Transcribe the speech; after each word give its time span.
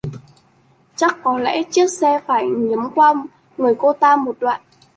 Chắc 0.95 1.17
có 1.23 1.39
lẽ 1.39 1.63
chiếc 1.71 1.87
xe 1.91 2.19
phải 2.27 2.45
nghiếm 2.49 2.79
qua 2.95 3.13
người 3.57 3.75
cô 3.79 3.93
ta 3.93 4.15
một 4.15 4.35
đoạn 4.39 4.61